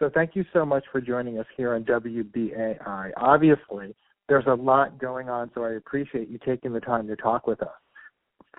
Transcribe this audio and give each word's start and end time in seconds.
So 0.00 0.08
thank 0.08 0.34
you 0.34 0.46
so 0.54 0.64
much 0.64 0.84
for 0.90 1.02
joining 1.02 1.38
us 1.38 1.46
here 1.58 1.74
on 1.74 1.84
WBAI. 1.84 3.10
Obviously, 3.18 3.94
there's 4.30 4.46
a 4.46 4.54
lot 4.54 4.98
going 4.98 5.28
on, 5.28 5.50
so 5.54 5.62
I 5.62 5.72
appreciate 5.72 6.30
you 6.30 6.38
taking 6.38 6.72
the 6.72 6.80
time 6.80 7.06
to 7.08 7.16
talk 7.16 7.46
with 7.46 7.60
us. 7.60 7.68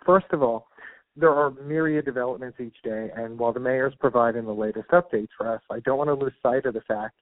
First 0.06 0.28
of 0.34 0.44
all, 0.44 0.68
there 1.16 1.34
are 1.34 1.50
myriad 1.50 2.06
developments 2.06 2.60
each 2.60 2.76
day, 2.84 3.10
and 3.16 3.40
while 3.40 3.54
the 3.54 3.60
mayor 3.60 3.88
is 3.88 3.94
providing 4.00 4.46
the 4.46 4.54
latest 4.54 4.90
updates 4.90 5.30
for 5.36 5.52
us, 5.52 5.62
I 5.72 5.80
don't 5.80 5.98
want 5.98 6.10
to 6.10 6.14
lose 6.14 6.34
sight 6.44 6.68
of 6.68 6.76
the 6.76 6.82
fact 6.82 7.16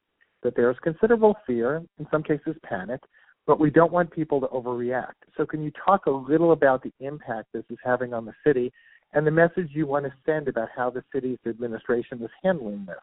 that 0.44 0.54
there's 0.54 0.76
considerable 0.84 1.38
fear, 1.48 1.82
in 1.98 2.08
some 2.12 2.22
cases 2.22 2.58
panic, 2.64 3.00
but 3.48 3.58
we 3.58 3.70
don't 3.70 3.94
want 3.94 4.12
people 4.12 4.42
to 4.42 4.48
overreact. 4.48 5.16
So, 5.38 5.46
can 5.46 5.64
you 5.64 5.72
talk 5.86 6.08
a 6.08 6.12
little 6.12 6.52
about 6.52 6.84
the 6.84 6.92
impact 7.00 7.48
this 7.54 7.64
is 7.70 7.78
having 7.86 8.14
on 8.14 8.26
the 8.26 8.34
city 8.46 8.74
and 9.14 9.26
the 9.26 9.32
message 9.32 9.70
you 9.72 9.88
want 9.88 10.06
to 10.06 10.14
send 10.26 10.50
about 10.50 10.68
how 10.76 10.90
the 10.90 11.04
city's 11.14 11.40
administration 11.48 12.22
is 12.22 12.30
handling 12.44 12.86
this? 12.86 12.98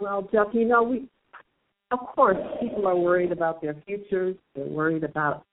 Well, 0.00 0.28
Jeff, 0.32 0.48
you 0.52 0.64
know, 0.64 0.82
we, 0.82 1.08
of 1.90 1.98
course, 2.14 2.36
people 2.60 2.86
are 2.86 2.96
worried 2.96 3.32
about 3.32 3.60
their 3.60 3.74
futures. 3.86 4.36
They're 4.54 4.66
worried 4.66 5.04
about 5.04 5.44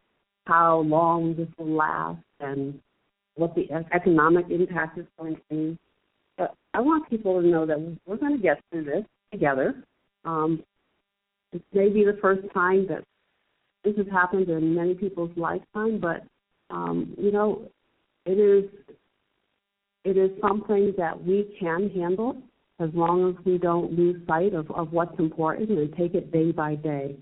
how 0.46 0.80
long 0.82 1.36
this 1.36 1.48
will 1.58 1.76
last 1.76 2.22
and 2.40 2.80
what 3.36 3.56
the 3.56 3.68
economic 3.94 4.46
impact 4.50 4.98
is 4.98 5.06
going 5.20 5.36
to 5.36 5.42
be. 5.50 5.78
But 6.38 6.54
I 6.74 6.82
want 6.82 7.10
people 7.10 7.42
to 7.42 7.48
know 7.48 7.66
that 7.66 7.80
we're 8.06 8.18
going 8.18 8.38
to 8.38 8.42
get 8.42 8.62
through 8.70 8.86
this 8.86 9.04
together. 9.32 9.76
Um, 10.26 10.64
it 11.52 11.62
may 11.74 11.90
be 11.90 12.04
the 12.04 12.18
first 12.22 12.42
time 12.54 12.86
that 12.88 13.04
this 13.84 13.96
has 13.98 14.08
happened 14.12 14.50
in 14.50 14.76
many 14.76 14.94
people's 14.94 15.32
lifetime, 15.38 16.00
but 16.00 16.24
um, 16.70 17.14
you 17.18 17.32
know, 17.32 17.62
it 18.26 18.34
is 18.40 18.70
it 20.04 20.18
is 20.18 20.32
something 20.42 20.94
that 20.98 21.24
we 21.24 21.56
can 21.60 21.90
handle 21.90 22.38
as 22.80 22.90
long 22.94 23.30
as 23.30 23.46
we 23.46 23.58
don't 23.58 23.94
lose 23.94 24.22
sight 24.28 24.54
of, 24.54 24.70
of 24.72 24.92
what's 24.92 25.18
important 25.20 25.70
and 25.70 25.96
take 25.96 26.14
it 26.14 26.32
day 26.32 26.52
by 26.52 26.76
day. 26.76 27.16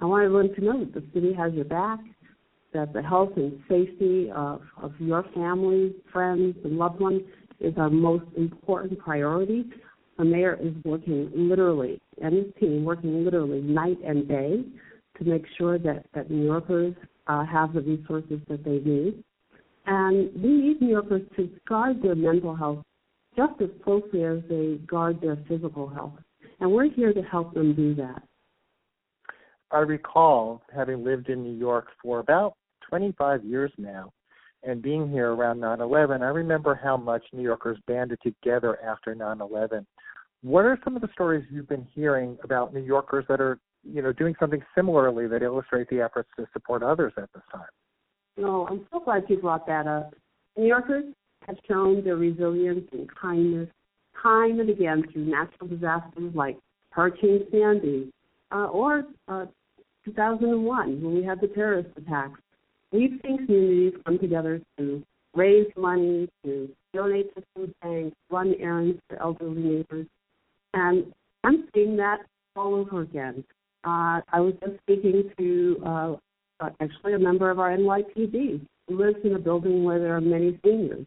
I 0.00 0.06
want 0.06 0.24
everyone 0.24 0.54
to 0.54 0.60
know 0.64 0.80
that 0.80 0.94
the 0.94 1.04
city 1.12 1.32
has 1.34 1.52
your 1.52 1.66
back, 1.66 1.98
that 2.72 2.92
the 2.92 3.02
health 3.02 3.32
and 3.36 3.60
safety 3.68 4.30
of, 4.34 4.62
of 4.82 4.92
your 4.98 5.24
family, 5.34 5.94
friends, 6.12 6.56
and 6.64 6.78
loved 6.78 7.00
ones 7.00 7.22
is 7.60 7.74
our 7.76 7.90
most 7.90 8.24
important 8.36 8.98
priority. 8.98 9.64
The 10.18 10.24
mayor 10.24 10.58
is 10.60 10.72
working 10.84 11.30
literally, 11.34 12.00
and 12.22 12.34
his 12.34 12.46
team 12.58 12.84
working 12.84 13.24
literally 13.24 13.60
night 13.60 13.98
and 14.04 14.26
day 14.26 14.64
to 15.18 15.24
make 15.24 15.44
sure 15.58 15.78
that, 15.78 16.06
that 16.14 16.30
New 16.30 16.44
Yorkers 16.44 16.94
uh, 17.26 17.44
have 17.44 17.72
the 17.74 17.80
resources 17.80 18.40
that 18.48 18.64
they 18.64 18.78
need. 18.78 19.22
And 19.86 20.30
we 20.42 20.48
need 20.48 20.80
New 20.80 20.90
Yorkers 20.90 21.22
to 21.36 21.48
guard 21.68 22.02
their 22.02 22.14
mental 22.14 22.54
health 22.54 22.84
just 23.36 23.60
as 23.60 23.68
closely 23.82 24.24
as 24.24 24.38
they 24.48 24.78
guard 24.86 25.20
their 25.20 25.36
physical 25.48 25.88
health. 25.88 26.18
And 26.60 26.70
we're 26.72 26.90
here 26.90 27.12
to 27.12 27.22
help 27.22 27.54
them 27.54 27.74
do 27.74 27.94
that. 27.96 28.22
I 29.70 29.78
recall 29.78 30.62
having 30.74 31.04
lived 31.04 31.28
in 31.28 31.42
New 31.42 31.56
York 31.56 31.88
for 32.00 32.20
about 32.20 32.54
25 32.88 33.44
years 33.44 33.72
now 33.76 34.12
and 34.62 34.80
being 34.80 35.10
here 35.10 35.32
around 35.32 35.60
9 35.60 35.80
11. 35.80 36.22
I 36.22 36.28
remember 36.28 36.78
how 36.80 36.96
much 36.96 37.22
New 37.32 37.42
Yorkers 37.42 37.78
banded 37.86 38.18
together 38.22 38.78
after 38.82 39.14
9 39.14 39.40
11. 39.40 39.86
What 40.42 40.64
are 40.64 40.78
some 40.84 40.94
of 40.94 41.02
the 41.02 41.08
stories 41.12 41.44
you've 41.50 41.68
been 41.68 41.86
hearing 41.94 42.38
about 42.44 42.74
New 42.74 42.82
Yorkers 42.82 43.24
that 43.28 43.40
are, 43.40 43.58
you 43.82 44.02
know, 44.02 44.12
doing 44.12 44.34
something 44.38 44.62
similarly 44.74 45.26
that 45.26 45.42
illustrate 45.42 45.88
the 45.88 46.00
efforts 46.00 46.28
to 46.36 46.46
support 46.52 46.82
others 46.82 47.12
at 47.16 47.32
this 47.32 47.42
time? 47.50 47.66
No, 48.36 48.66
I'm 48.68 48.86
so 48.92 49.00
glad 49.00 49.24
you 49.28 49.38
brought 49.38 49.66
that 49.66 49.86
up. 49.86 50.14
New 50.56 50.66
Yorkers 50.66 51.04
have 51.46 51.56
shown 51.68 52.04
their 52.04 52.16
resilience 52.16 52.88
and 52.92 53.08
kindness 53.14 53.68
time 54.22 54.60
and 54.60 54.70
again 54.70 55.04
through 55.12 55.24
natural 55.24 55.68
disasters 55.68 56.34
like 56.34 56.56
Hurricane 56.90 57.44
Sandy 57.50 58.12
uh, 58.52 58.66
or 58.66 59.04
uh, 59.28 59.46
2001 60.04 61.02
when 61.02 61.14
we 61.14 61.24
had 61.24 61.40
the 61.40 61.48
terrorist 61.48 61.90
attacks. 61.96 62.40
We've 62.92 63.20
seen 63.24 63.46
communities 63.46 64.00
come 64.04 64.18
together 64.18 64.60
to 64.78 65.02
raise 65.34 65.66
money, 65.76 66.28
to 66.44 66.68
donate 66.92 67.34
to 67.34 67.42
food 67.54 67.74
banks, 67.82 68.16
run 68.30 68.54
errands 68.60 69.00
for 69.08 69.20
elderly 69.20 69.60
neighbors, 69.60 70.06
and 70.74 71.12
I'm 71.42 71.68
seeing 71.74 71.96
that 71.96 72.18
all 72.56 72.74
over 72.74 73.02
again. 73.02 73.44
Uh, 73.84 74.20
I 74.32 74.40
was 74.40 74.54
just 74.60 74.78
speaking 74.82 75.30
to 75.36 75.82
uh, 75.84 76.14
uh, 76.60 76.70
actually 76.80 77.14
a 77.14 77.18
member 77.18 77.50
of 77.50 77.58
our 77.58 77.76
NYPD 77.76 78.60
who 78.88 78.98
lives 78.98 79.18
in 79.24 79.34
a 79.34 79.38
building 79.38 79.84
where 79.84 79.98
there 79.98 80.16
are 80.16 80.20
many 80.20 80.58
seniors. 80.64 81.04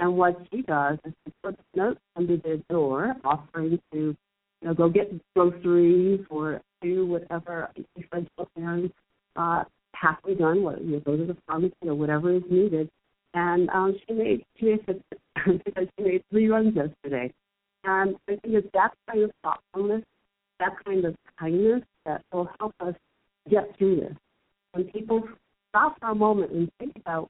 And 0.00 0.16
what 0.16 0.40
she 0.50 0.62
does 0.62 0.98
is 1.04 1.12
she 1.24 1.32
puts 1.42 1.60
notes 1.74 2.00
under 2.16 2.36
their 2.36 2.58
door 2.68 3.14
offering 3.24 3.78
to 3.92 3.98
you 3.98 4.16
know, 4.62 4.74
go 4.74 4.88
get 4.88 5.12
groceries 5.34 6.20
or 6.30 6.60
do 6.82 7.06
whatever 7.06 7.70
essential 7.96 8.48
errands 8.58 8.92
uh, 9.36 9.64
have 9.94 10.20
to 10.22 10.28
be 10.28 10.34
done, 10.34 10.62
what, 10.62 10.82
you 10.82 10.92
know, 10.92 11.00
go 11.00 11.16
to 11.16 11.24
the 11.24 11.36
pharmacy 11.46 11.74
or 11.82 11.94
whatever 11.94 12.34
is 12.34 12.42
needed. 12.50 12.88
And 13.34 13.68
um, 13.70 13.96
she 14.06 14.14
made 14.14 14.44
she 14.58 14.66
made 14.66 14.86
because 15.64 15.86
she 15.98 16.04
made 16.04 16.24
three 16.30 16.48
runs 16.48 16.74
yesterday. 16.74 17.32
And 17.84 18.16
I 18.28 18.36
think 18.36 18.54
it's 18.54 18.68
that 18.74 18.92
kind 19.10 19.24
of 19.24 19.30
thoughtfulness, 19.42 20.02
that 20.60 20.72
kind 20.84 21.04
of 21.04 21.14
kindness 21.38 21.82
that 22.06 22.22
will 22.32 22.48
help 22.58 22.74
us 22.80 22.94
get 23.50 23.76
through 23.76 23.96
this. 24.00 24.14
When 24.72 24.84
people 24.84 25.28
stop 25.68 25.98
for 26.00 26.10
a 26.10 26.14
moment 26.14 26.52
and 26.52 26.70
think 26.78 26.92
about 26.96 27.28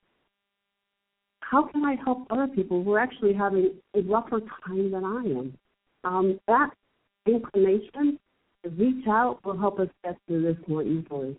how 1.51 1.65
can 1.65 1.85
I 1.85 1.97
help 2.05 2.27
other 2.31 2.49
people 2.49 2.83
who 2.83 2.93
are 2.93 2.99
actually 2.99 3.35
having 3.35 3.75
a 3.95 4.01
rougher 4.03 4.41
time 4.67 4.91
than 4.91 5.05
I 5.05 5.23
am? 5.25 5.59
Um, 6.05 6.41
that 6.49 6.71
inclination 7.27 8.19
to 8.63 8.71
reach 8.71 9.07
out 9.09 9.41
will 9.45 9.59
help 9.59 9.79
us 9.81 9.89
get 10.03 10.17
through 10.27 10.43
this 10.43 10.57
more 10.69 10.83
easily. 10.83 11.37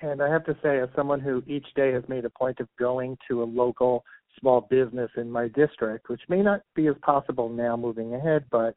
And 0.00 0.22
I 0.22 0.28
have 0.30 0.44
to 0.46 0.56
say, 0.62 0.80
as 0.80 0.88
someone 0.96 1.20
who 1.20 1.42
each 1.46 1.66
day 1.76 1.92
has 1.92 2.02
made 2.08 2.24
a 2.24 2.30
point 2.30 2.58
of 2.60 2.68
going 2.78 3.16
to 3.28 3.42
a 3.42 3.44
local 3.44 4.04
small 4.40 4.62
business 4.62 5.10
in 5.16 5.30
my 5.30 5.48
district, 5.48 6.08
which 6.08 6.22
may 6.28 6.42
not 6.42 6.62
be 6.74 6.88
as 6.88 6.96
possible 7.02 7.48
now 7.48 7.76
moving 7.76 8.14
ahead, 8.14 8.44
but 8.50 8.74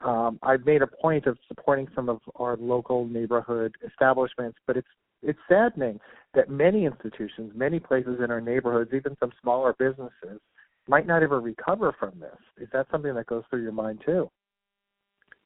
um, 0.00 0.38
I've 0.42 0.64
made 0.64 0.82
a 0.82 0.86
point 0.86 1.26
of 1.26 1.36
supporting 1.48 1.88
some 1.94 2.08
of 2.08 2.20
our 2.36 2.56
local 2.56 3.06
neighborhood 3.08 3.74
establishments. 3.84 4.58
But 4.66 4.76
it's 4.76 4.88
it's 5.22 5.38
saddening 5.48 6.00
that 6.34 6.50
many 6.50 6.84
institutions, 6.84 7.52
many 7.54 7.80
places 7.80 8.18
in 8.22 8.30
our 8.30 8.40
neighborhoods, 8.40 8.90
even 8.94 9.16
some 9.18 9.32
smaller 9.40 9.74
businesses, 9.78 10.40
might 10.86 11.06
not 11.06 11.22
ever 11.22 11.40
recover 11.40 11.94
from 11.98 12.18
this. 12.18 12.38
Is 12.60 12.68
that 12.72 12.86
something 12.90 13.14
that 13.14 13.26
goes 13.26 13.44
through 13.50 13.62
your 13.62 13.72
mind 13.72 14.02
too? 14.04 14.30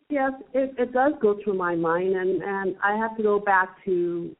Yes, 0.08 0.32
it, 0.52 0.74
it 0.78 0.92
does 0.92 1.12
go 1.20 1.38
through 1.42 1.54
my 1.54 1.74
mind, 1.74 2.14
and 2.14 2.42
and 2.42 2.76
I 2.84 2.96
have 2.96 3.16
to 3.16 3.22
go 3.22 3.38
back 3.38 3.82
to 3.86 4.36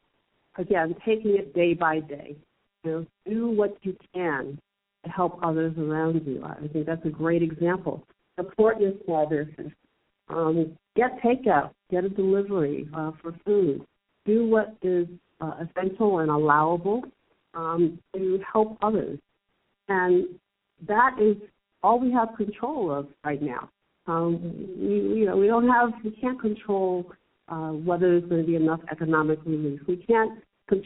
again 0.59 0.94
taking 1.04 1.37
it 1.37 1.54
day 1.54 1.75
by 1.75 2.00
day. 2.00 2.37
You 2.84 2.91
know, 2.91 3.06
do 3.26 3.48
what 3.48 3.78
you 3.82 3.97
can 4.15 4.59
to 5.04 5.10
help 5.10 5.38
others 5.42 5.75
around 5.78 6.26
you. 6.26 6.44
I 6.44 6.69
think 6.69 6.87
that's 6.87 7.04
a 7.06 7.10
great 7.10 7.42
example. 7.42 8.06
Support 8.38 8.81
your 8.81 8.92
small 9.04 9.26
business. 9.26 9.72
Um, 10.28 10.76
get 10.94 11.21
takeout. 11.22 11.71
Get 11.91 12.04
a 12.04 12.09
delivery 12.09 12.88
uh, 12.94 13.12
for 13.21 13.34
food. 13.44 13.87
Do 14.27 14.47
what 14.47 14.77
is 14.83 15.06
uh, 15.41 15.53
essential 15.65 16.21
and 16.21 16.31
allowable 16.31 17.03
um, 17.55 17.99
to 18.15 18.41
help 18.50 18.78
others. 18.83 19.19
And 19.88 20.27
that 20.87 21.16
is 21.21 21.37
all 21.83 21.99
we 21.99 22.12
have 22.12 22.37
control 22.37 22.93
of 22.93 23.09
right 23.25 23.43
now. 23.43 23.69
Um, 24.06 24.41
we, 24.78 25.21
you 25.21 25.27
know, 25.27 25.37
we 25.37 25.47
don't 25.47 25.69
have, 25.69 25.91
we 26.05 26.10
can't 26.12 26.41
control 26.41 27.10
uh, 27.49 27.71
whether 27.71 28.19
there's 28.19 28.28
going 28.28 28.43
to 28.43 28.47
be 28.47 28.56
enough 28.56 28.81
economic 28.91 29.38
relief. 29.44 29.81
We 29.87 29.97
can't, 29.97 30.41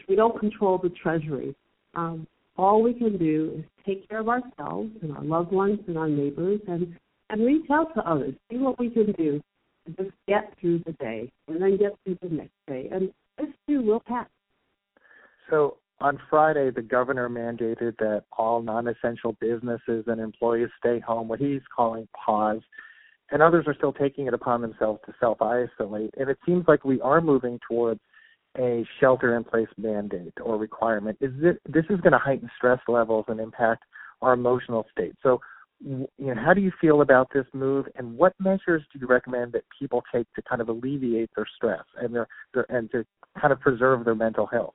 we 0.08 0.16
don't 0.16 0.38
control 0.38 0.78
the 0.82 0.90
treasury. 0.90 1.54
Um, 1.94 2.26
all 2.58 2.82
we 2.82 2.94
can 2.94 3.18
do 3.18 3.52
is 3.58 3.64
take 3.84 4.08
care 4.08 4.20
of 4.20 4.28
ourselves 4.28 4.90
and 5.02 5.16
our 5.16 5.22
loved 5.22 5.52
ones 5.52 5.78
and 5.86 5.98
our 5.98 6.08
neighbors, 6.08 6.60
and 6.68 6.96
and 7.28 7.44
reach 7.44 7.68
out 7.70 7.92
to 7.94 8.08
others. 8.08 8.34
See 8.50 8.58
what 8.58 8.78
we 8.78 8.88
can 8.88 9.12
do 9.12 9.42
to 9.84 10.02
just 10.02 10.14
get 10.26 10.54
through 10.60 10.80
the 10.86 10.92
day, 10.92 11.30
and 11.48 11.60
then 11.60 11.76
get 11.76 11.96
through 12.04 12.18
the 12.22 12.28
next 12.28 12.54
day, 12.66 12.88
and 12.90 13.12
this 13.38 13.48
too 13.68 13.82
will 13.82 14.00
pass. 14.00 14.28
So 15.50 15.78
on 16.00 16.18
Friday, 16.28 16.70
the 16.70 16.82
governor 16.82 17.28
mandated 17.28 17.96
that 17.98 18.24
all 18.36 18.62
non 18.62 18.88
essential 18.88 19.36
businesses 19.40 20.04
and 20.06 20.20
employees 20.20 20.68
stay 20.78 21.00
home, 21.00 21.28
what 21.28 21.40
he's 21.40 21.62
calling 21.74 22.06
pause. 22.12 22.60
And 23.32 23.42
others 23.42 23.64
are 23.66 23.74
still 23.74 23.92
taking 23.92 24.28
it 24.28 24.34
upon 24.34 24.60
themselves 24.60 25.00
to 25.06 25.14
self 25.18 25.42
isolate. 25.42 26.14
And 26.16 26.28
it 26.28 26.38
seems 26.46 26.64
like 26.68 26.84
we 26.84 27.00
are 27.00 27.20
moving 27.20 27.58
towards 27.66 28.00
a 28.58 28.86
shelter 29.00 29.36
in 29.36 29.44
place 29.44 29.68
mandate 29.76 30.32
or 30.40 30.56
requirement. 30.56 31.18
Is 31.20 31.32
it, 31.42 31.60
this 31.68 31.84
is 31.90 32.00
going 32.00 32.12
to 32.12 32.18
heighten 32.18 32.50
stress 32.56 32.80
levels 32.88 33.24
and 33.28 33.40
impact 33.40 33.84
our 34.22 34.32
emotional 34.32 34.86
state. 34.90 35.14
So, 35.22 35.40
you 35.84 36.06
know, 36.18 36.34
how 36.34 36.54
do 36.54 36.60
you 36.62 36.72
feel 36.80 37.02
about 37.02 37.28
this 37.34 37.44
move, 37.52 37.86
and 37.96 38.16
what 38.16 38.32
measures 38.38 38.82
do 38.92 38.98
you 38.98 39.06
recommend 39.06 39.52
that 39.52 39.64
people 39.78 40.02
take 40.14 40.26
to 40.34 40.42
kind 40.42 40.62
of 40.62 40.70
alleviate 40.70 41.30
their 41.36 41.46
stress 41.54 41.84
and 42.00 42.14
their, 42.14 42.26
their 42.54 42.64
and 42.70 42.90
to 42.92 43.04
kind 43.40 43.52
of 43.52 43.60
preserve 43.60 44.04
their 44.04 44.14
mental 44.14 44.46
health? 44.46 44.74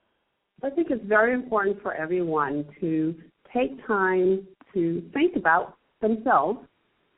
I 0.64 0.70
think 0.70 0.88
it's 0.92 1.04
very 1.06 1.34
important 1.34 1.82
for 1.82 1.94
everyone 1.94 2.66
to 2.80 3.16
take 3.54 3.86
time 3.88 4.46
to 4.74 5.04
think 5.14 5.36
about 5.36 5.76
themselves 6.02 6.60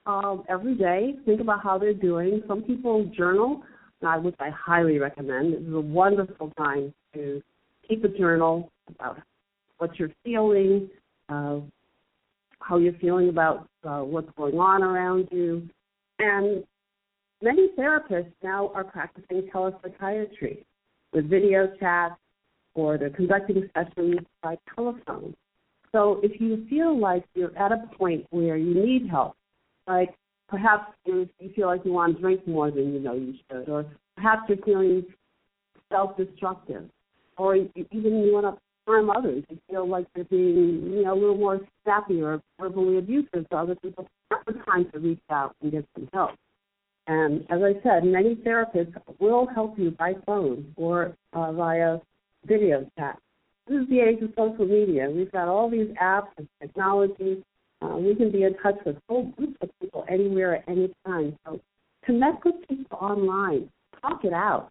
um, 0.05 0.43
every 0.49 0.75
day. 0.75 1.15
Think 1.25 1.41
about 1.41 1.61
how 1.61 1.77
they're 1.77 1.93
doing. 1.93 2.41
Some 2.47 2.63
people 2.63 3.05
journal, 3.15 3.63
which 4.21 4.35
I 4.39 4.49
highly 4.49 4.99
recommend. 4.99 5.53
This 5.53 5.61
is 5.61 5.73
a 5.73 5.79
wonderful 5.79 6.51
time 6.57 6.93
to 7.13 7.41
keep 7.87 8.03
a 8.03 8.09
journal 8.09 8.71
about 8.89 9.19
what 9.77 9.97
you're 9.99 10.11
feeling, 10.23 10.89
uh, 11.29 11.59
how 12.59 12.77
you're 12.77 12.93
feeling 12.93 13.29
about 13.29 13.67
uh, 13.83 13.99
what's 13.99 14.29
going 14.37 14.55
on 14.55 14.83
around 14.83 15.27
you. 15.31 15.67
And 16.19 16.63
many 17.41 17.69
therapists 17.77 18.31
now 18.41 18.71
are 18.73 18.83
practicing 18.83 19.49
telepsychiatry 19.53 20.63
with 21.13 21.29
video 21.29 21.67
chat 21.79 22.17
or 22.75 22.97
they're 22.97 23.09
conducting 23.09 23.69
sessions 23.73 24.19
by 24.41 24.57
telephone. 24.75 25.35
So 25.91 26.19
if 26.23 26.41
you 26.41 26.65
feel 26.69 26.99
like 26.99 27.23
you're 27.35 27.55
at 27.57 27.71
a 27.71 27.87
point 27.97 28.25
where 28.31 28.57
you 28.57 28.73
need 28.73 29.07
help, 29.09 29.35
like 29.87 30.15
perhaps 30.49 30.91
you 31.05 31.29
feel 31.55 31.67
like 31.67 31.81
you 31.85 31.93
want 31.93 32.15
to 32.15 32.21
drink 32.21 32.47
more 32.47 32.71
than 32.71 32.93
you 32.93 32.99
know 32.99 33.13
you 33.13 33.35
should, 33.49 33.69
or 33.69 33.85
perhaps 34.15 34.43
you're 34.49 34.57
feeling 34.65 35.05
self-destructive, 35.91 36.89
or 37.37 37.55
even 37.55 37.69
you 37.91 38.33
want 38.33 38.45
to 38.45 38.61
harm 38.87 39.09
others, 39.09 39.43
you 39.49 39.59
feel 39.69 39.87
like 39.87 40.07
you're 40.15 40.25
being, 40.25 40.91
you 40.91 41.03
know, 41.03 41.13
a 41.13 41.15
little 41.15 41.37
more 41.37 41.59
snappy 41.83 42.21
or 42.21 42.41
verbally 42.59 42.97
abusive 42.97 43.47
to 43.49 43.55
other 43.55 43.75
people, 43.75 44.07
that's 44.29 44.43
the 44.45 44.53
time 44.65 44.89
to 44.91 44.99
reach 44.99 45.21
out 45.29 45.55
and 45.61 45.71
get 45.71 45.85
some 45.95 46.09
help. 46.11 46.31
And 47.07 47.41
as 47.49 47.59
I 47.61 47.73
said, 47.83 48.05
many 48.05 48.35
therapists 48.35 48.95
will 49.19 49.45
help 49.47 49.77
you 49.77 49.91
by 49.91 50.13
phone 50.25 50.73
or 50.77 51.15
uh, 51.33 51.51
via 51.51 51.97
video 52.45 52.89
chat. 52.97 53.19
This 53.67 53.81
is 53.81 53.89
the 53.89 53.99
age 53.99 54.21
of 54.21 54.29
social 54.37 54.65
media. 54.65 55.09
We've 55.09 55.31
got 55.31 55.47
all 55.47 55.69
these 55.69 55.87
apps 56.01 56.29
and 56.37 56.47
technology. 56.61 57.43
Uh, 57.81 57.97
we 57.97 58.15
can 58.15 58.31
be 58.31 58.43
in 58.43 58.55
touch 58.61 58.75
with 58.85 58.97
whole 59.09 59.25
groups 59.37 59.57
of 59.61 59.69
people 59.81 60.05
anywhere 60.09 60.57
at 60.57 60.63
any 60.67 60.93
time. 61.05 61.37
So 61.45 61.59
connect 62.05 62.45
with 62.45 62.55
people 62.69 62.97
online. 62.99 63.69
Talk 64.01 64.23
it 64.23 64.33
out. 64.33 64.69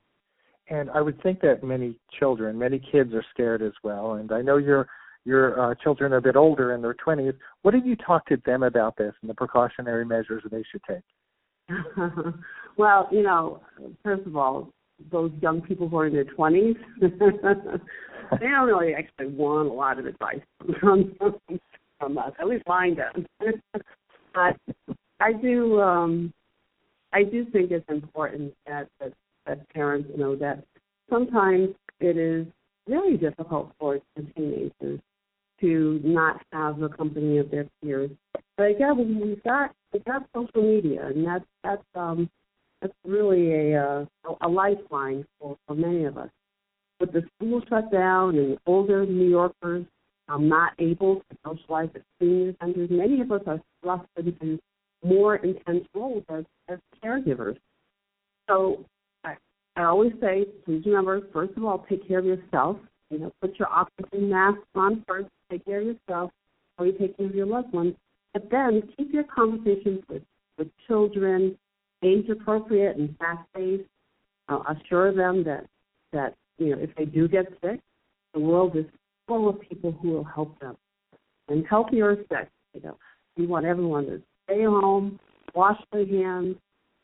And 0.69 0.91
I 0.91 1.01
would 1.01 1.23
think 1.23 1.41
that 1.41 1.63
many 1.63 1.97
children, 2.19 2.59
many 2.59 2.79
kids 2.79 3.13
are 3.13 3.25
scared 3.33 3.63
as 3.63 3.73
well. 3.83 4.15
And 4.15 4.33
I 4.33 4.41
know 4.43 4.57
your 4.57 4.89
your 5.25 5.61
uh, 5.61 5.75
children 5.77 6.13
are 6.13 6.17
a 6.17 6.23
bit 6.23 6.35
older 6.35 6.75
in 6.75 6.83
their 6.83 6.95
20s. 6.95 7.35
What 7.63 7.75
have 7.75 7.87
you 7.87 7.95
talked 7.95 8.29
to 8.31 8.39
them 8.45 8.65
about 8.65 8.97
this 8.97 9.15
and 9.21 9.31
the 9.31 9.35
precautionary 9.35 10.05
measures 10.05 10.43
they 10.51 10.65
should 10.71 10.83
take? 10.89 11.05
well, 12.77 13.09
you 13.11 13.23
know, 13.23 13.61
first 14.03 14.27
of 14.27 14.37
all, 14.37 14.71
those 15.11 15.33
young 15.41 15.61
people 15.61 15.89
who 15.89 15.99
are 15.99 16.07
in 16.07 16.13
their 16.13 16.25
20s, 16.25 16.77
they 17.01 18.47
don't 18.47 18.67
really 18.67 18.95
actually 18.95 19.29
want 19.29 19.69
a 19.69 19.73
lot 19.73 19.99
of 19.99 20.07
advice 20.07 20.41
from, 20.81 21.15
from 21.99 22.19
us. 22.19 22.33
At 22.39 22.47
least 22.47 22.65
mine 22.67 22.97
does. 22.97 23.55
but 24.35 24.57
I 25.21 25.33
do, 25.33 25.81
um, 25.81 26.33
I 27.13 27.25
do 27.25 27.45
think 27.47 27.71
it's 27.71 27.89
important 27.89 28.55
that, 28.67 28.89
that 29.01 29.13
that 29.47 29.69
parents 29.71 30.09
know 30.17 30.37
that 30.37 30.63
sometimes 31.11 31.71
it 32.01 32.17
is 32.17 32.47
really 32.87 33.17
difficult 33.17 33.73
for 33.79 33.99
teenagers 34.37 35.01
to 35.61 36.01
not 36.03 36.41
have 36.53 36.79
the 36.79 36.89
company 36.89 37.39
of 37.39 37.51
their 37.51 37.67
peers. 37.83 38.11
But 38.57 38.65
again, 38.65 39.21
we've 39.21 39.43
got 39.45 39.75
we've 39.93 40.05
got 40.05 40.27
social 40.35 40.63
media, 40.63 41.07
and 41.07 41.27
that's 41.27 41.45
that's 41.63 41.85
um 41.95 42.29
that's 42.81 42.95
really 43.05 43.73
a 43.73 43.83
uh, 43.83 44.05
a 44.41 44.49
lifeline 44.49 45.25
for, 45.39 45.57
for 45.67 45.75
many 45.75 46.05
of 46.05 46.19
us. 46.19 46.31
With 47.01 47.13
the 47.13 47.23
school 47.37 47.63
shut 47.69 47.91
down 47.91 48.37
and 48.37 48.59
older 48.67 49.05
New 49.07 49.29
Yorkers 49.29 49.85
um, 50.29 50.49
not 50.49 50.73
able 50.79 51.17
to 51.17 51.37
socialize 51.45 51.89
at 51.95 52.03
senior 52.21 52.55
centers, 52.61 52.91
many 52.91 53.21
of 53.21 53.33
us 53.33 53.43
are 53.47 53.61
thrust 53.83 54.07
into 54.17 54.59
more 55.05 55.37
intense 55.37 55.85
roles 55.95 56.23
as, 56.29 56.45
as 56.69 56.79
caregivers. 57.03 57.57
So 58.49 58.85
I, 59.25 59.35
I 59.77 59.85
always 59.85 60.13
say, 60.21 60.47
please 60.65 60.83
remember, 60.87 61.23
first 61.33 61.57
of 61.57 61.65
all, 61.65 61.85
take 61.89 62.07
care 62.07 62.21
of 62.21 62.25
yourself. 62.25 62.77
You 63.11 63.19
know, 63.19 63.33
put 63.41 63.59
your 63.59 63.69
oxygen 63.69 64.31
mask 64.31 64.59
on 64.75 65.05
first. 65.07 65.29
Take 65.51 65.65
care 65.65 65.81
of 65.81 65.87
yourself 65.87 66.31
before 66.71 66.87
you 66.87 66.99
take 66.99 67.17
care 67.17 67.27
of 67.27 67.35
your 67.35 67.47
loved 67.47 67.73
ones. 67.73 67.95
But 68.33 68.51
then 68.51 68.83
keep 68.97 69.13
your 69.13 69.25
conversations 69.25 70.03
with 70.09 70.23
with 70.59 70.69
children, 70.87 71.57
age 72.03 72.29
appropriate 72.29 72.97
and 72.97 73.17
fact 73.19 73.47
based. 73.55 73.85
Uh, 74.49 74.63
assure 74.69 75.15
them 75.15 75.45
that 75.45 75.67
that 76.13 76.35
you 76.59 76.75
know 76.75 76.83
if 76.83 76.95
they 76.97 77.05
do 77.05 77.29
get 77.29 77.47
sick, 77.63 77.81
the 78.35 78.41
world 78.41 78.77
is 78.77 78.87
full 79.27 79.49
of 79.49 79.61
people 79.61 79.93
who 79.93 80.11
will 80.11 80.25
help 80.25 80.59
them. 80.61 80.77
And 81.49 81.67
healthy 81.67 82.01
or 82.01 82.17
sick, 82.17 82.49
you 82.75 82.81
know, 82.83 82.97
we 83.37 83.47
want 83.47 83.67
everyone 83.67 84.07
to 84.07 84.23
stay 84.45 84.65
home, 84.65 85.19
wash 85.55 85.79
their 85.93 86.07
hands, 86.07 86.57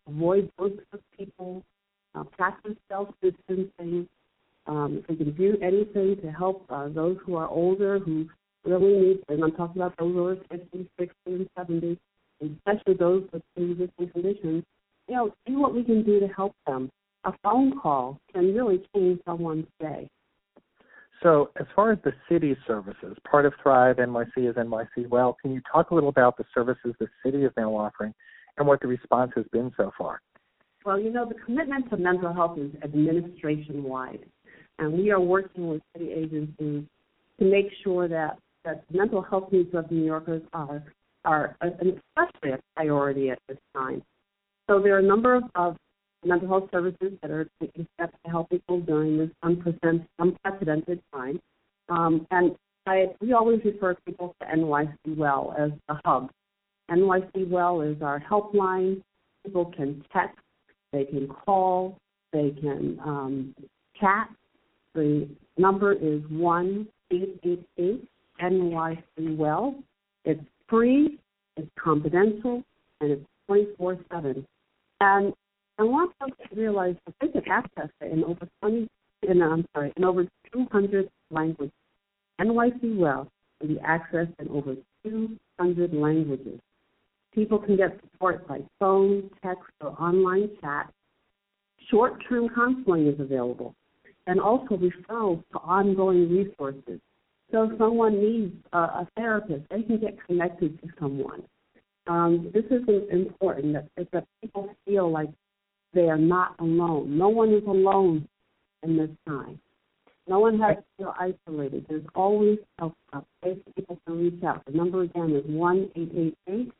avoid 0.07 0.51
groups 0.57 0.83
of 0.93 1.01
people, 1.17 1.63
uh, 2.15 2.25
practice 2.25 2.77
self 2.89 3.09
distancing. 3.23 4.09
Um, 4.67 5.03
if 5.03 5.09
we 5.09 5.17
can 5.17 5.35
do 5.35 5.57
anything 5.63 6.17
to 6.21 6.31
help 6.31 6.67
uh, 6.69 6.89
those 6.89 7.17
who 7.25 7.37
are 7.37 7.49
older 7.49 7.99
who 7.99 8.29
really 8.65 9.01
need, 9.01 9.21
and 9.29 9.43
I'm 9.43 9.53
talking 9.53 9.81
about 9.81 9.97
those 9.99 10.15
who 10.15 10.27
are 10.27 10.37
50, 10.51 10.89
60, 10.99 11.15
and 11.27 11.49
70, 11.57 11.99
especially 12.43 12.95
those 12.95 13.25
with 13.33 13.43
pre-existing 13.55 14.11
conditions, 14.11 14.65
you 15.09 15.15
know, 15.15 15.35
see 15.47 15.55
what 15.55 15.75
we 15.75 15.85
can 15.85 16.05
do 16.05 16.21
to 16.21 16.29
help 16.29 16.55
them. 16.67 16.91
A 17.25 17.33
phone 17.43 17.79
call 17.81 18.21
can 18.33 18.55
really 18.55 18.83
change 18.95 19.21
someone's 19.27 19.67
day. 19.81 20.09
So, 21.23 21.51
as 21.59 21.67
far 21.75 21.91
as 21.91 21.99
the 22.05 22.13
city 22.31 22.57
services, 22.67 23.17
part 23.29 23.45
of 23.45 23.53
Thrive 23.61 23.97
NYC 23.97 24.49
is 24.49 24.55
NYC 24.55 25.09
Well. 25.09 25.37
Can 25.43 25.53
you 25.53 25.61
talk 25.73 25.91
a 25.91 25.95
little 25.95 26.11
about 26.11 26.37
the 26.37 26.45
services 26.55 26.95
the 27.01 27.09
city 27.25 27.45
is 27.45 27.51
now 27.57 27.75
offering 27.75 28.15
and 28.57 28.67
what 28.67 28.81
the 28.81 28.87
response 28.87 29.33
has 29.35 29.45
been 29.51 29.73
so 29.77 29.91
far? 29.99 30.21
Well, 30.85 31.01
you 31.01 31.11
know, 31.11 31.27
the 31.27 31.35
commitment 31.45 31.91
to 31.91 31.97
mental 31.97 32.33
health 32.33 32.57
is 32.59 32.71
administration 32.85 33.83
wide, 33.83 34.25
and 34.79 34.93
we 34.93 35.11
are 35.11 35.21
working 35.21 35.69
with 35.69 35.83
city 35.93 36.13
agencies 36.13 36.85
to 37.39 37.45
make 37.45 37.67
sure 37.83 38.07
that 38.07 38.39
that 38.69 38.85
mental 38.93 39.23
health 39.23 39.51
needs 39.51 39.75
of 39.75 39.91
New 39.91 40.05
Yorkers 40.05 40.43
are 40.53 40.83
are 41.25 41.57
especially 41.63 42.53
a 42.53 42.59
priority 42.77 43.31
at 43.31 43.39
this 43.49 43.59
time. 43.75 44.03
So 44.69 44.81
there 44.81 44.95
are 44.95 44.99
a 44.99 45.03
number 45.03 45.35
of, 45.35 45.45
of 45.55 45.77
mental 46.25 46.49
health 46.49 46.69
services 46.71 47.13
that 47.23 47.31
are 47.31 47.49
taking 47.61 47.87
steps 47.95 48.15
to 48.25 48.31
help 48.31 48.51
people 48.51 48.81
during 48.81 49.19
this 49.19 49.31
unprecedented, 49.43 51.01
time. 51.15 51.41
Um, 51.89 52.27
and 52.31 52.55
I, 52.87 53.07
we 53.21 53.33
always 53.33 53.61
refer 53.65 53.97
people 54.07 54.35
to 54.41 54.47
NYC 54.47 55.17
Well 55.17 55.55
as 55.59 55.71
the 55.89 55.99
hub. 56.05 56.31
NYC 56.91 57.49
Well 57.49 57.81
is 57.81 58.01
our 58.01 58.21
helpline. 58.21 59.03
People 59.45 59.73
can 59.77 60.05
text, 60.13 60.39
they 60.93 61.05
can 61.05 61.29
call, 61.29 61.99
they 62.33 62.55
can 62.61 62.99
um, 63.05 63.55
chat. 64.01 64.29
The 64.95 65.29
number 65.57 65.93
is 65.93 66.23
one 66.29 66.87
eight 67.11 67.41
eight 67.45 67.67
eight 67.79 68.09
NYC 68.41 69.37
Well. 69.37 69.75
It's 70.25 70.41
free, 70.69 71.19
it's 71.57 71.71
confidential, 71.83 72.63
and 73.01 73.13
it's 73.13 73.25
24 73.47 73.99
7. 74.13 74.47
And 75.01 75.33
I 75.79 75.83
want 75.85 76.13
folks 76.19 76.37
to 76.51 76.61
realize 76.61 76.97
that 77.07 77.15
they 77.21 77.29
can 77.29 77.51
access 77.51 77.89
it 78.01 78.13
in 78.13 78.25
over 78.25 78.49
20, 78.61 78.89
in, 79.29 79.43
I'm 79.43 79.65
sorry, 79.75 79.93
in 79.97 80.05
over 80.05 80.27
200 80.53 81.09
languages. 81.31 81.73
NYC 82.41 82.97
Well 82.97 83.29
can 83.61 83.69
be 83.69 83.81
accessed 83.81 84.35
in 84.39 84.49
over 84.49 84.77
200 85.05 85.95
languages. 85.95 86.61
People 87.33 87.59
can 87.59 87.77
get 87.77 87.99
support 88.01 88.47
by 88.49 88.61
phone, 88.79 89.31
text, 89.43 89.71
or 89.81 89.91
online 90.01 90.51
chat. 90.61 90.91
Short 91.91 92.23
term 92.29 92.49
counseling 92.55 93.07
is 93.07 93.21
available, 93.21 93.75
and 94.27 94.41
also 94.41 94.77
referrals 94.77 95.43
to 95.53 95.59
ongoing 95.59 96.29
resources. 96.31 97.01
So 97.51 97.63
if 97.65 97.79
someone 97.79 98.21
needs 98.21 98.55
a, 98.73 98.79
a 98.79 99.09
therapist, 99.17 99.63
they 99.71 99.83
can 99.83 99.99
get 99.99 100.19
connected 100.27 100.81
to 100.83 100.89
someone. 101.01 101.43
Um, 102.07 102.51
this 102.55 102.65
is 102.67 102.83
important 103.11 103.75
that, 103.75 104.09
that 104.13 104.27
people 104.43 104.75
feel 104.87 105.11
like 105.11 105.29
they 105.95 106.09
are 106.09 106.19
not 106.19 106.55
alone. 106.59 107.17
No 107.17 107.29
one 107.29 107.53
is 107.53 107.65
alone 107.67 108.29
in 108.83 108.97
this 108.97 109.11
time. 109.27 109.59
No 110.27 110.41
one 110.41 110.59
has 110.61 110.77
to 110.77 110.85
feel 110.99 111.15
isolated. 111.19 111.87
There's 111.89 112.05
always 112.15 112.59
a, 112.81 112.91
a 113.15 113.25
place 113.43 113.59
people 113.75 113.99
can 114.07 114.19
reach 114.19 114.43
out. 114.45 114.63
The 114.67 114.73
number 114.73 115.03
again 115.03 115.35
is 115.35 115.45
one 115.47 115.91
eight 115.97 116.13
eight 116.15 116.39
eight 116.49 116.73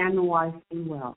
NYC 0.00 0.86
Well. 0.86 1.16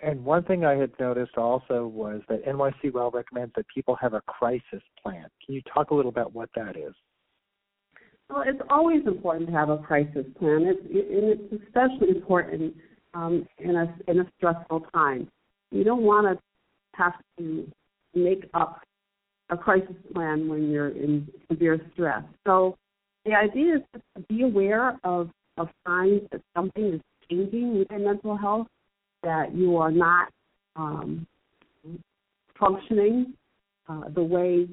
And 0.00 0.24
one 0.24 0.42
thing 0.44 0.64
I 0.64 0.74
had 0.74 0.90
noticed 0.98 1.36
also 1.36 1.86
was 1.86 2.22
that 2.28 2.44
NYC 2.44 2.92
Well 2.92 3.10
recommends 3.10 3.52
that 3.56 3.66
people 3.72 3.96
have 4.00 4.14
a 4.14 4.20
crisis 4.22 4.82
plan. 5.00 5.26
Can 5.44 5.54
you 5.54 5.62
talk 5.72 5.90
a 5.90 5.94
little 5.94 6.08
about 6.08 6.32
what 6.32 6.50
that 6.54 6.76
is? 6.76 6.94
Well, 8.32 8.44
it's 8.46 8.62
always 8.70 9.06
important 9.06 9.48
to 9.48 9.52
have 9.52 9.68
a 9.68 9.76
crisis 9.76 10.24
plan, 10.38 10.62
it's, 10.62 10.80
and 10.86 11.52
it's 11.52 11.64
especially 11.64 12.16
important 12.16 12.74
um, 13.12 13.46
in 13.58 13.76
a 13.76 13.94
in 14.08 14.20
a 14.20 14.26
stressful 14.38 14.86
time. 14.94 15.28
You 15.70 15.84
don't 15.84 16.02
want 16.02 16.26
to 16.26 16.42
have 16.94 17.12
to 17.38 17.70
make 18.14 18.48
up 18.54 18.80
a 19.50 19.56
crisis 19.56 19.96
plan 20.14 20.48
when 20.48 20.70
you're 20.70 20.88
in 20.88 21.28
severe 21.50 21.78
stress. 21.92 22.22
So 22.46 22.78
the 23.26 23.34
idea 23.34 23.76
is 23.76 23.82
to 24.16 24.22
be 24.30 24.42
aware 24.42 24.98
of 25.04 25.28
of 25.58 25.68
signs 25.86 26.22
that 26.32 26.40
something 26.56 26.94
is 26.94 27.00
changing 27.28 27.78
with 27.78 27.88
your 27.90 28.00
mental 28.00 28.36
health. 28.36 28.66
that 29.22 29.54
you 29.54 29.76
are 29.76 29.92
not 29.92 30.28
um, 30.74 31.26
functioning 32.58 33.34
uh, 33.88 34.08
the 34.14 34.22
way 34.22 34.66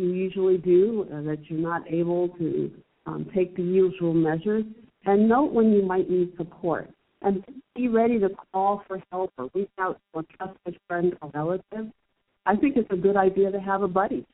you 0.00 0.12
usually 0.12 0.58
do, 0.58 1.06
uh, 1.12 1.22
that 1.22 1.38
you're 1.48 1.58
not 1.58 1.82
able 1.88 2.28
to 2.30 2.70
um, 3.06 3.30
take 3.34 3.56
the 3.56 3.62
usual 3.62 4.14
measures, 4.14 4.64
and 5.06 5.28
note 5.28 5.52
when 5.52 5.72
you 5.72 5.82
might 5.82 6.10
need 6.10 6.32
support. 6.36 6.90
And 7.22 7.44
be 7.76 7.88
ready 7.88 8.18
to 8.18 8.30
call 8.52 8.82
for 8.88 9.02
help 9.10 9.32
or 9.36 9.50
reach 9.54 9.70
out 9.78 10.00
to 10.12 10.20
a 10.20 10.22
trusted 10.22 10.80
friend 10.88 11.14
or 11.20 11.30
relative. 11.34 11.92
I 12.46 12.56
think 12.56 12.76
it's 12.76 12.90
a 12.90 12.96
good 12.96 13.16
idea 13.16 13.50
to 13.50 13.60
have 13.60 13.82
a 13.82 13.88
buddy, 13.88 14.24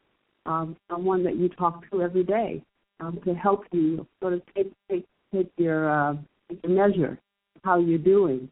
um, 0.47 0.77
someone 0.89 1.25
that 1.25 1.37
you 1.37 1.49
talk 1.49 1.83
to 1.91 2.03
every 2.03 2.23
day, 2.23 2.63
um, 3.01 3.21
to 3.25 3.35
help 3.35 3.65
you 3.73 4.07
sort 4.21 4.35
of 4.35 4.43
take 4.55 4.73
take 4.89 5.05
take 5.35 5.51
your 5.57 5.91
uh, 5.91 6.15
take 6.49 6.63
your 6.63 6.73
measure 6.73 7.19
how 7.67 7.79
you're 7.79 7.99
doing. 7.99 8.49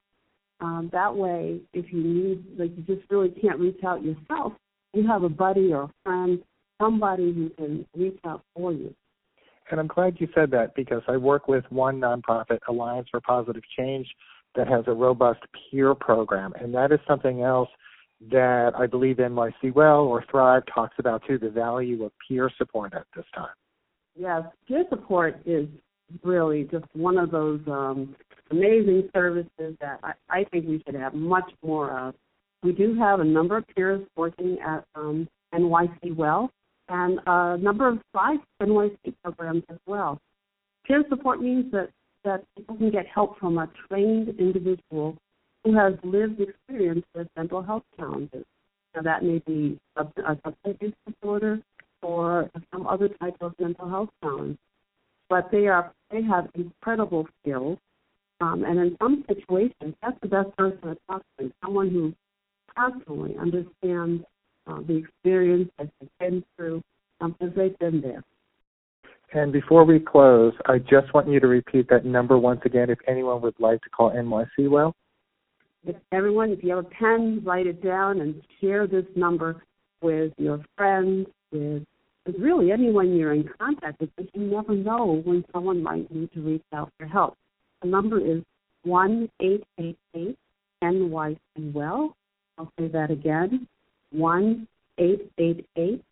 Um, 0.60 0.90
that 0.92 1.14
way, 1.14 1.60
if 1.72 1.92
you 1.92 2.02
need, 2.02 2.44
like, 2.58 2.70
you 2.76 2.82
just 2.82 3.08
really 3.10 3.30
can't 3.30 3.58
reach 3.58 3.82
out 3.86 4.04
yourself, 4.04 4.52
you 4.92 5.06
have 5.06 5.22
a 5.22 5.28
buddy 5.28 5.72
or 5.72 5.82
a 5.82 5.90
friend, 6.04 6.42
somebody 6.84 7.32
who 7.32 7.50
can 7.50 7.86
reach 7.96 8.18
out 8.24 8.42
for 8.54 8.72
you. 8.72 8.94
And 9.70 9.80
I'm 9.80 9.86
glad 9.86 10.16
you 10.18 10.28
said 10.34 10.50
that 10.50 10.74
because 10.74 11.02
I 11.08 11.16
work 11.16 11.48
with 11.48 11.64
one 11.70 11.98
nonprofit, 11.98 12.58
Alliance 12.68 13.08
for 13.10 13.20
Positive 13.20 13.62
Change, 13.76 14.06
that 14.56 14.68
has 14.68 14.84
a 14.86 14.92
robust 14.92 15.40
peer 15.70 15.94
program. 15.94 16.52
And 16.60 16.72
that 16.74 16.92
is 16.92 17.00
something 17.08 17.42
else 17.42 17.68
that 18.30 18.72
I 18.78 18.86
believe 18.86 19.16
NYC 19.16 19.74
Well 19.74 20.00
or 20.00 20.24
Thrive 20.30 20.62
talks 20.72 20.94
about 20.98 21.22
too 21.26 21.38
the 21.38 21.50
value 21.50 22.04
of 22.04 22.12
peer 22.26 22.50
support 22.56 22.94
at 22.94 23.06
this 23.16 23.24
time. 23.34 23.48
Yes, 24.16 24.42
peer 24.68 24.84
support 24.90 25.40
is 25.44 25.66
really 26.22 26.68
just 26.70 26.84
one 26.92 27.18
of 27.18 27.30
those 27.30 27.60
um, 27.66 28.14
amazing 28.50 29.08
services 29.12 29.76
that 29.80 29.98
I, 30.02 30.12
I 30.28 30.44
think 30.44 30.68
we 30.68 30.82
should 30.86 30.94
have 30.94 31.14
much 31.14 31.50
more 31.64 31.98
of. 31.98 32.14
We 32.62 32.72
do 32.72 32.94
have 32.98 33.20
a 33.20 33.24
number 33.24 33.56
of 33.56 33.64
peers 33.74 34.06
working 34.16 34.58
at 34.64 34.84
um, 34.94 35.28
NYC 35.54 36.14
Well 36.14 36.50
and 36.88 37.18
a 37.26 37.56
number 37.58 37.88
of 37.88 37.98
Thrive 38.12 38.40
NYC 38.62 39.14
programs 39.22 39.64
as 39.70 39.78
well. 39.86 40.18
Peer 40.86 41.04
support 41.08 41.40
means 41.40 41.70
that, 41.72 41.88
that 42.24 42.44
people 42.56 42.76
can 42.76 42.90
get 42.90 43.06
help 43.06 43.38
from 43.38 43.58
a 43.58 43.68
trained 43.88 44.28
individual 44.38 45.16
who 45.64 45.74
has 45.74 45.94
lived 46.02 46.40
experience 46.40 47.04
with 47.14 47.26
mental 47.36 47.62
health 47.62 47.84
challenges. 47.96 48.44
Now 48.94 49.02
that 49.02 49.24
may 49.24 49.38
be 49.46 49.78
a, 49.96 50.02
a 50.02 50.38
substance 50.44 50.78
use 50.80 50.92
disorder 51.06 51.60
or 52.02 52.50
some 52.72 52.86
other 52.86 53.08
type 53.08 53.36
of 53.40 53.54
mental 53.58 53.88
health 53.88 54.10
challenge. 54.22 54.58
But 55.28 55.50
they 55.50 55.66
are 55.68 55.92
they 56.10 56.22
have 56.22 56.48
incredible 56.54 57.26
skills, 57.40 57.78
um, 58.40 58.62
and 58.64 58.78
in 58.78 58.96
some 59.00 59.24
situations, 59.26 59.94
that's 60.02 60.18
the 60.20 60.28
best 60.28 60.54
person 60.56 60.80
to 60.82 60.96
talk 61.08 61.22
to. 61.40 61.50
Someone 61.64 61.90
who 61.90 62.14
personally 62.76 63.34
understands 63.40 64.22
uh, 64.66 64.80
the 64.86 64.96
experience 64.96 65.70
that 65.78 65.88
they've 66.00 66.10
been 66.18 66.44
through, 66.56 66.82
um, 67.20 67.34
because 67.38 67.54
they've 67.54 67.78
been 67.78 68.00
there. 68.00 68.22
And 69.32 69.52
before 69.52 69.84
we 69.84 69.98
close, 69.98 70.52
I 70.66 70.78
just 70.78 71.12
want 71.12 71.28
you 71.28 71.40
to 71.40 71.48
repeat 71.48 71.88
that 71.88 72.04
number 72.04 72.38
once 72.38 72.60
again 72.64 72.88
if 72.88 72.98
anyone 73.08 73.42
would 73.42 73.58
like 73.58 73.82
to 73.82 73.90
call 73.90 74.12
NYC 74.12 74.70
Well. 74.70 74.94
If 75.84 75.96
everyone, 76.12 76.50
if 76.50 76.62
you 76.62 76.70
have 76.76 76.86
a 76.86 76.88
pen, 76.88 77.42
write 77.44 77.66
it 77.66 77.82
down 77.82 78.20
and 78.20 78.40
share 78.60 78.86
this 78.86 79.04
number 79.16 79.62
with 80.00 80.32
your 80.38 80.64
friends, 80.76 81.26
with, 81.50 81.84
with 82.24 82.36
really 82.38 82.70
anyone 82.70 83.16
you're 83.16 83.34
in 83.34 83.48
contact 83.58 84.00
with, 84.00 84.10
because 84.16 84.30
you 84.34 84.42
never 84.42 84.74
know 84.74 85.20
when 85.24 85.44
someone 85.52 85.82
might 85.82 86.10
need 86.14 86.32
to 86.32 86.40
reach 86.40 86.62
out 86.72 86.90
for 86.96 87.06
help. 87.06 87.36
The 87.82 87.88
number 87.88 88.20
is 88.20 88.42
one 88.84 89.28
eight 89.40 89.64
eight 89.78 89.98
eight 90.14 90.38
NYC 90.82 91.38
Well. 91.72 92.14
I'll 92.56 92.72
say 92.78 92.86
that 92.88 93.10
again, 93.10 93.66
one 94.14 94.66
eight 94.98 95.30
eight 95.38 95.66
eight 95.76 96.02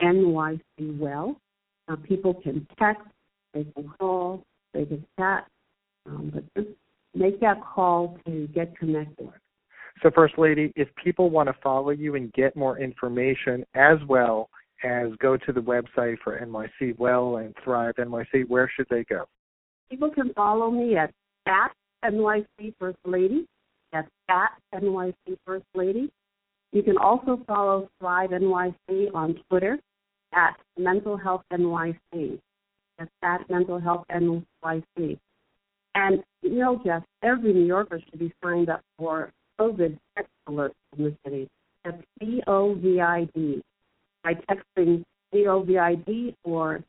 NYC 0.00 0.98
Well. 0.98 1.36
Uh, 1.88 1.96
people 1.96 2.34
can 2.34 2.66
text, 2.78 3.02
they 3.54 3.64
can 3.64 3.90
call, 3.98 4.42
they 4.74 4.84
can 4.84 5.04
chat, 5.18 5.46
um, 6.06 6.30
but 6.32 6.44
just 6.54 6.76
make 7.14 7.40
that 7.40 7.60
call 7.62 8.18
to 8.26 8.46
get 8.48 8.76
connected. 8.78 9.30
So, 10.02 10.10
First 10.14 10.38
Lady, 10.38 10.72
if 10.76 10.88
people 11.02 11.30
want 11.30 11.48
to 11.48 11.54
follow 11.62 11.90
you 11.90 12.14
and 12.14 12.32
get 12.32 12.54
more 12.54 12.78
information 12.78 13.64
as 13.74 13.98
well 14.06 14.48
as 14.84 15.08
go 15.18 15.36
to 15.36 15.52
the 15.52 15.60
website 15.60 16.18
for 16.22 16.38
NYC 16.38 16.96
Well 16.98 17.38
and 17.38 17.54
Thrive 17.64 17.94
NYC, 17.98 18.48
where 18.48 18.70
should 18.76 18.86
they 18.90 19.04
go? 19.04 19.24
People 19.90 20.10
can 20.10 20.32
follow 20.34 20.70
me 20.70 20.96
at, 20.96 21.12
at 21.46 21.72
NYC 22.04 22.74
First 22.78 22.98
Lady. 23.04 23.46
That's 23.92 24.08
at 24.28 24.50
NYC 24.74 25.14
First 25.44 25.64
Lady. 25.74 26.12
You 26.72 26.82
can 26.82 26.98
also 26.98 27.40
follow 27.46 27.88
Thrive 27.98 28.30
NYC 28.30 29.14
on 29.14 29.40
Twitter 29.48 29.78
at 30.34 30.56
Mental 30.76 31.16
Health 31.16 31.42
NYC. 31.52 32.38
That's 32.98 33.10
at 33.22 33.48
Mental 33.48 33.78
Health 33.78 34.04
NYC. 34.10 35.18
And 35.94 36.22
you 36.42 36.58
know, 36.58 36.80
Jeff, 36.84 37.02
every 37.22 37.52
New 37.52 37.64
Yorker 37.64 38.00
should 38.00 38.18
be 38.18 38.32
signed 38.42 38.68
up 38.68 38.82
for 38.98 39.32
COVID 39.58 39.98
text 40.16 40.30
alerts 40.48 40.74
in 40.96 41.04
the 41.04 41.16
city. 41.24 41.48
That's 41.84 42.02
COVID 42.20 43.62
by 44.22 44.34
texting 44.34 45.04
COVID 45.32 46.34
or 46.44 46.84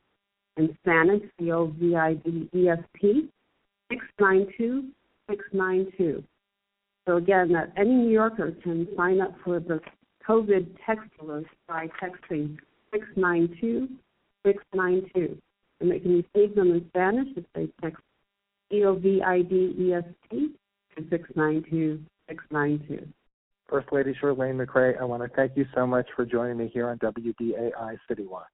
in 0.56 0.76
Spanish 0.82 1.22
COVID 1.40 3.28
six 3.90 4.04
nine 4.20 4.46
two 4.56 4.88
six 5.28 5.44
nine 5.52 5.86
two. 5.96 6.22
So 7.10 7.16
again, 7.16 7.50
that 7.54 7.72
any 7.76 7.90
New 7.90 8.08
Yorker 8.08 8.52
can 8.62 8.86
sign 8.96 9.20
up 9.20 9.34
for 9.42 9.58
the 9.58 9.80
COVID 10.28 10.76
text 10.86 11.10
alerts 11.20 11.48
by 11.66 11.88
texting 12.00 12.56
692 12.92 13.88
692. 14.46 15.36
And 15.80 15.90
they 15.90 15.98
can 15.98 16.22
receive 16.22 16.54
them 16.54 16.70
in 16.70 16.86
Spanish 16.90 17.26
if 17.36 17.44
they 17.52 17.68
text 17.82 18.00
C-O-V-I-D-E-S-P 18.70 20.50
to 20.96 21.02
692 21.10 22.00
692. 22.28 23.08
First 23.68 23.88
Lady 23.90 24.14
Chirlane 24.22 24.64
McCray, 24.64 25.00
I 25.00 25.02
want 25.02 25.24
to 25.24 25.28
thank 25.34 25.56
you 25.56 25.66
so 25.74 25.88
much 25.88 26.06
for 26.14 26.24
joining 26.24 26.58
me 26.58 26.70
here 26.72 26.90
on 26.90 26.98
WBAI 27.00 27.98
City 28.06 28.24
Watch. 28.24 28.46